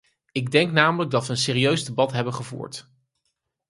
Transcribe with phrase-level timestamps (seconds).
[0.31, 2.89] Ik denk namelijk dat we een serieus debat hebben gevoerd.